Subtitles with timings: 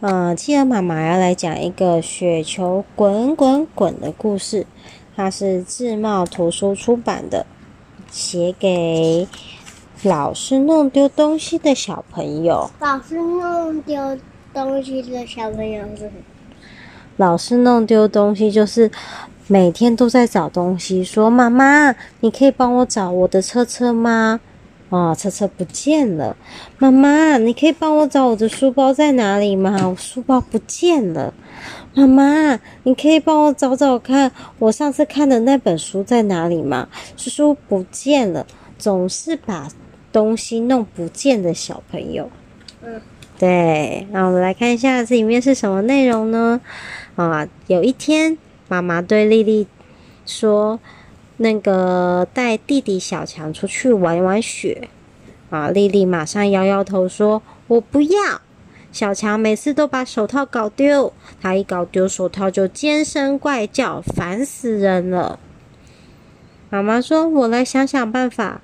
[0.00, 4.64] 嗯，企鹅妈妈要来讲一个雪球滚滚滚的故事，
[5.16, 7.44] 它是智茂图书出版的，
[8.08, 9.26] 写给
[10.04, 12.70] 老是弄丢东西的小朋友。
[12.78, 14.16] 老是弄丢
[14.54, 16.08] 东西的小朋友是？
[17.16, 18.88] 老是弄丢东西就是
[19.48, 24.38] 每天都在找东西，说：“妈妈，你可以帮我找我的车车吗？”
[24.90, 26.34] 哦，车车不见了，
[26.78, 29.86] 妈妈，你可以帮我找我的书包在哪里吗？
[29.86, 31.34] 我书包不见了，
[31.92, 36.88] 妈妈，你可以帮我找找看，我上次看的那本书在哪里吗？
[37.18, 38.46] 书不见了，
[38.78, 39.68] 总是把
[40.10, 42.30] 东西弄不见的小朋友。
[42.82, 42.98] 嗯，
[43.38, 46.58] 对，那我们来看一下这里面是什么内容呢？
[47.14, 49.66] 啊，有一天，妈妈对丽丽
[50.24, 50.80] 说。
[51.38, 54.88] 那个带弟弟小强出去玩玩雪，
[55.50, 55.70] 啊！
[55.70, 58.40] 丽丽马上摇摇头说：“我不要。”
[58.90, 65.38] 小强每次都把手套搞丢，他一搞丢手套就尖声怪叫，烦死人了。
[66.70, 68.60] 妈妈说：“我来想想办法。”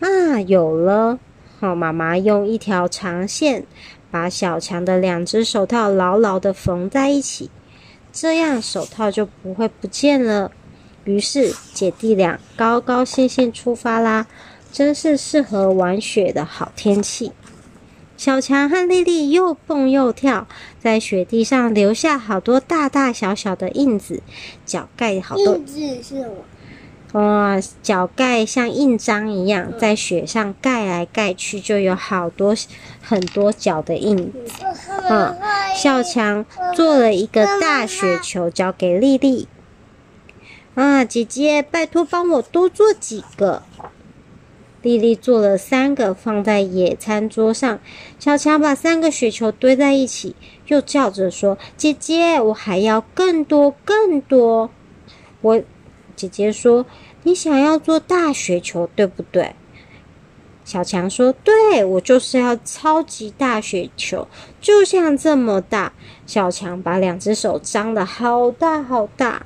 [0.00, 1.18] 啊，有了！
[1.60, 3.66] 好，妈妈用一条长线
[4.10, 7.50] 把小强的两只手套牢牢地缝在一起，
[8.10, 10.50] 这样手套就不会不见了。
[11.04, 14.26] 于是姐弟俩高高兴兴出发啦！
[14.72, 17.32] 真是适合玩雪的好天气。
[18.16, 20.46] 小强和丽丽又蹦又跳，
[20.78, 24.22] 在雪地上留下好多大大小小的印子，
[24.64, 25.56] 脚盖好多。
[25.56, 26.30] 印子是？
[27.12, 32.54] 哇，脚盖像印章一样，在雪上盖来盖去，就有好多
[33.02, 34.44] 很多脚的印子。
[35.08, 35.34] 嗯，
[35.74, 39.48] 小强做了一个大雪球，交给丽丽。
[40.74, 43.62] 啊，姐姐，拜托帮我多做几个。
[44.82, 47.80] 丽丽做了三个，放在野餐桌上。
[48.18, 50.34] 小强把三个雪球堆在一起，
[50.68, 54.70] 又叫着说：“姐姐，我还要更多更多。”
[55.42, 55.62] 我
[56.16, 56.86] 姐姐说
[57.24, 59.54] ：“你想要做大雪球，对不对？”
[60.64, 64.28] 小强说：“对，我就是要超级大雪球，
[64.62, 65.92] 就像这么大。”
[66.26, 69.44] 小强把两只手张得好大好大。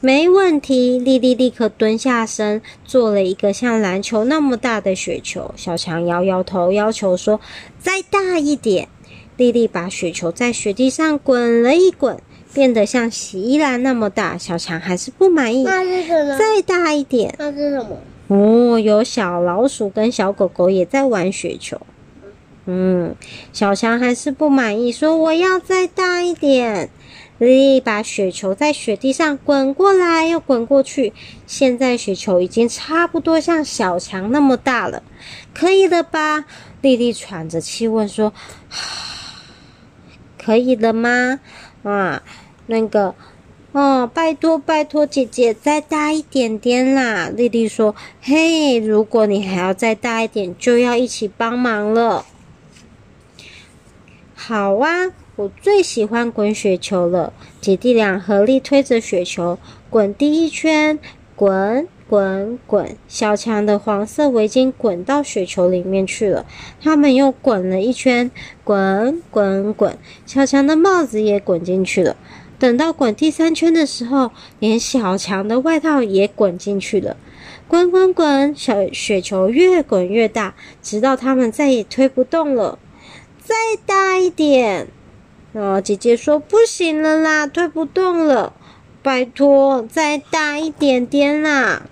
[0.00, 5.52] 没问题，丽丽立刻蹲下身，做了一个像篮球那么大的雪球。
[5.56, 7.40] 小强摇摇头，要求说
[7.80, 8.88] ：“再大一点。”
[9.36, 12.18] 丽丽把雪球在雪地上滚了一滚，
[12.54, 14.38] 变得像洗衣篮那么大。
[14.38, 15.64] 小强还是不满意？
[15.64, 17.34] 再大一点。
[17.38, 17.98] 那是什么？
[18.28, 21.80] 哦，有小老鼠跟小狗狗也在玩雪球。
[22.66, 23.14] 嗯，
[23.52, 26.90] 小强还是不满意，说：“我要再大一点。”
[27.38, 31.12] 丽丽把雪球在雪地上滚过来又滚过去，
[31.46, 35.02] 现在雪球已经差不多像小强那么大了，
[35.52, 36.46] 可以了吧？
[36.80, 38.32] 丽丽喘着气问说
[40.42, 41.40] ：“可以了吗？”
[41.84, 42.22] 啊，
[42.66, 43.14] 那个，
[43.72, 47.28] 哦，拜托拜托，姐姐再大一点点啦！
[47.28, 52.24] 丽丽说：“嘿，如果你还要再大一点，就要一起帮忙了。”
[54.34, 55.12] 好啊。
[55.36, 57.30] 我最喜欢滚雪球了，
[57.60, 59.58] 姐弟俩合力推着雪球
[59.90, 60.98] 滚第一圈，
[61.34, 66.46] 滚滚滚，小强的黄色围巾滚到雪球里面去了。
[66.80, 68.30] 他们又滚了一圈，
[68.64, 72.16] 滚滚滚，小强的帽子也滚进去了。
[72.58, 77.14] 等到滚第三圈的时候，连小强的外套也滚进去了。
[77.68, 82.78] 滚滚滚，小雪球越滚越大，直到他们再也推不动了。
[83.44, 83.54] 再
[83.84, 84.88] 大一点。
[85.56, 88.52] 哦，姐姐说不行了啦，推不动了，
[89.02, 91.82] 拜托再大一点点啦。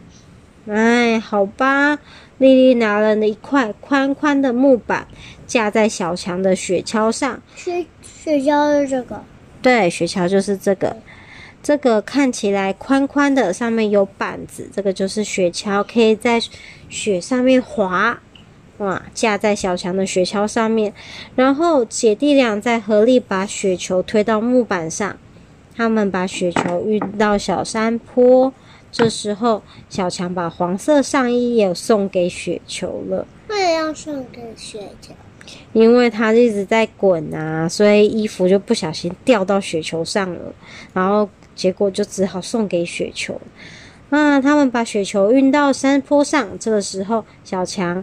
[0.68, 1.98] 哎，好吧，
[2.36, 5.08] 丽丽拿了那一块宽宽的木板，
[5.46, 7.40] 架在小强的雪橇上。
[7.56, 9.24] 雪雪橇是这个？
[9.62, 10.94] 对，雪橇就是这个。
[11.62, 16.38] 这个看起来宽宽的，上面有板子，这个就是雪橇，可以在
[16.90, 18.20] 雪上面滑。
[18.78, 19.02] 哇！
[19.14, 20.92] 架在小强的雪橇上面，
[21.36, 25.16] 然后姐弟俩再合力把雪球推到木板上。
[25.76, 28.52] 他们把雪球运到小山坡，
[28.92, 33.26] 这时候小强把黄色上衣也送给雪球了。
[33.48, 35.14] 为什么要送给雪球？
[35.72, 40.54] 因为他一直在滚啊，所以衣服就不小心掉到雪球上了，
[40.92, 43.40] 然后结果就只好送给雪球。
[44.10, 44.40] 啊！
[44.40, 48.02] 他们把雪球运到山坡上，这个时候小强。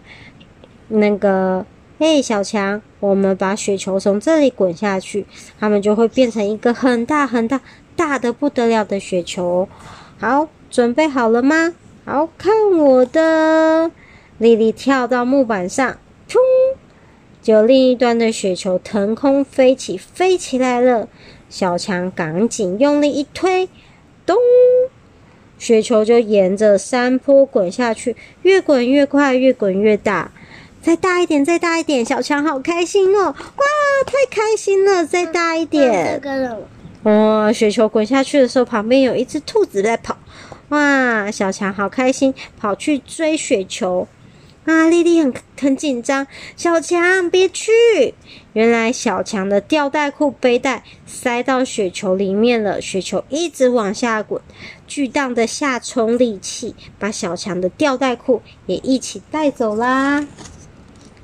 [0.91, 1.65] 那个，
[1.99, 5.25] 嘿，小强，我们把雪球从这里滚下去，
[5.59, 7.61] 它们就会变成一个很大很大、
[7.95, 9.67] 大的不得了的雪球。
[10.19, 11.73] 好，准备好了吗？
[12.05, 13.91] 好，看我的！
[14.37, 15.97] 丽丽跳到木板上，
[16.27, 16.37] 砰！
[17.41, 21.07] 就另一端的雪球腾空飞起，飞起来了。
[21.49, 23.69] 小强赶紧用力一推，
[24.25, 24.35] 咚！
[25.57, 30.31] 雪球就沿着山坡滚下去，越滚越快，越滚越大。
[30.81, 32.03] 再大一点，再大一点！
[32.03, 33.25] 小强好开心哦！
[33.25, 33.63] 哇，
[34.05, 35.05] 太开心了！
[35.05, 36.19] 再大一点！
[37.03, 40.17] 哇，雪球滚下去的时候，旁边有一只兔子在跑。
[40.69, 44.07] 哇，小强好开心，跑去追雪球。
[44.65, 46.25] 啊，丽丽很很紧张，
[46.55, 47.71] 小强别去！
[48.53, 54.41] 原来小强的吊带裤背带塞到雪球里面了，雪球一直往下滚，
[54.87, 60.25] 巨大的下冲力气把小强的吊带裤也一起带走啦。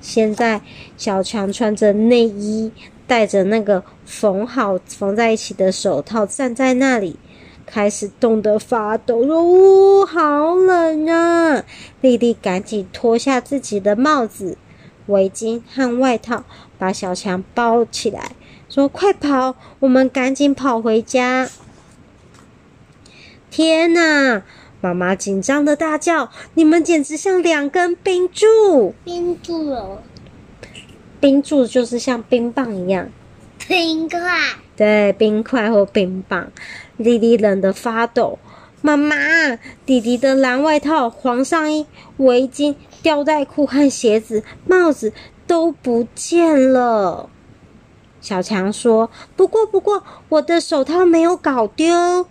[0.07, 0.61] 现在
[0.95, 2.71] 小强穿着内衣，
[3.05, 7.17] 戴着那个缝好缝在一起的手套，站在那里。
[7.65, 11.61] 开始冻得发抖，说：“呜，好冷啊！”
[11.99, 14.57] 丽丽赶紧脱下自己的帽子、
[15.07, 16.45] 围巾和外套，
[16.77, 18.31] 把小强包起来，
[18.69, 21.49] 说：“快跑，我们赶紧跑回家！”
[23.51, 24.43] 天哪！
[24.79, 29.99] 妈妈紧张的大叫：“你们简直像两根冰柱！”冰柱哦，
[31.19, 33.09] 冰柱就是像冰棒一样，
[33.67, 34.19] 冰块。
[34.75, 36.51] 对，冰块或冰棒。
[36.97, 38.37] 丽丽冷得发抖，
[38.81, 39.15] 妈妈，
[39.85, 41.87] 弟弟的蓝外套、黄上衣、
[42.17, 45.11] 围巾、吊带裤和鞋子、帽子
[45.47, 47.29] 都不见了。
[48.21, 52.27] 小强说：“不过，不过，我的手套没有搞丢。”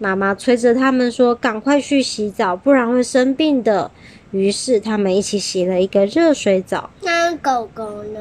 [0.00, 3.92] 妈妈催着他们说：“赶快去洗澡，不然会生病的。”
[4.32, 6.90] 于是他们一起洗了一个热水澡。
[7.02, 8.20] 那狗狗呢？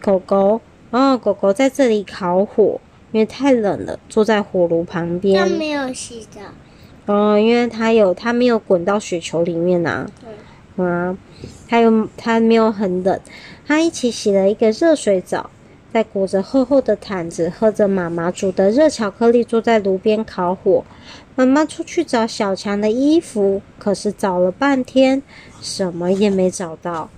[0.00, 0.60] 狗狗，
[0.90, 2.80] 哦，狗狗在这里烤火。
[3.12, 5.40] 因为太冷了，坐在火炉旁边。
[5.40, 6.40] 它没有洗澡。
[7.06, 10.04] 哦，因为它有，它没有滚到雪球里面呐、
[10.76, 11.16] 啊。
[11.68, 13.20] 它有，它没有很冷。
[13.64, 15.48] 它一起洗了一个热水澡，
[15.94, 20.82] 再裹着厚厚的毯子，喝着妈妈煮的热巧克力，坐在炉边烤火。
[21.36, 25.22] 妈妈出去找小强的衣服，可是找了半天，
[25.62, 27.10] 什么也没找到。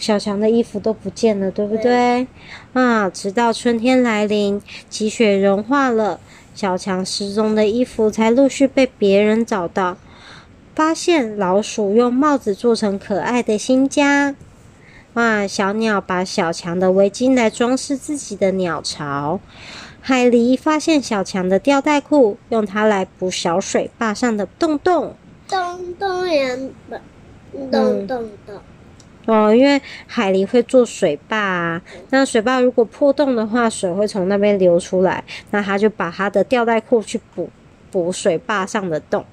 [0.00, 1.82] 小强的衣服都不见了，对不对？
[1.84, 2.26] 对。
[2.72, 4.60] 啊，直到春天来临，
[4.90, 6.18] 积雪融化了，
[6.56, 9.96] 小强失踪的衣服才陆续被别人找到。
[10.74, 14.34] 发现老鼠用帽子做成可爱的新家。
[15.14, 19.40] 哇，小鸟把小强的围巾来装饰自己的鸟巢。
[20.00, 25.14] 海狸发现小强的吊带裤，用它来补小水坝上的洞洞。
[25.46, 26.72] 洞洞人，
[27.70, 28.60] 洞洞洞。
[29.26, 37.50] 哦，因为海狸会做水坝啊，那水坝如果破洞的话，水会从那边流出来，那他就把他的吊带裤去补
[37.90, 39.24] 补水坝上的洞。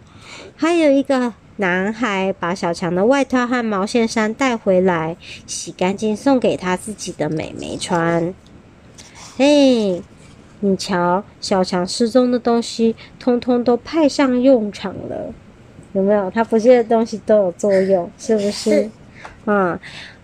[0.55, 8.33] 还有一个男孩把小强的外套和毛线衫带回来，洗干净送给他自己的妹妹穿。
[9.35, 10.01] 嘿，
[10.61, 15.33] 你瞧，小强失踪的东西通通都派上用场了，
[15.91, 16.31] 有没有？
[16.31, 18.89] 他不见的东西都有作用，是不是？
[19.43, 19.77] 嗯，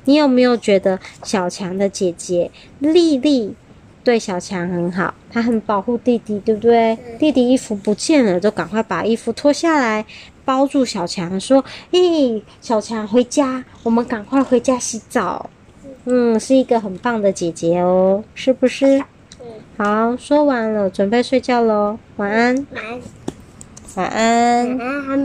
[0.05, 2.49] 你有没有觉得小强的姐姐
[2.79, 3.53] 丽丽
[4.06, 5.13] 对小强很好？
[5.31, 6.94] 他很保护弟弟，对不对？
[6.94, 10.06] 嗯、弟弟衣服不见了，就赶快把衣服脱下来
[10.46, 15.50] 包住小强，说：“咦，小强回家，我们赶快回家洗澡。”
[16.06, 19.00] 嗯，是一个很棒的姐姐哦，是不是？
[19.42, 19.47] 嗯。
[19.78, 22.68] 好，说完了，准备睡觉喽，晚安。
[22.71, 23.02] 晚安。
[23.95, 24.78] 晚安。
[24.78, 25.06] 晚安。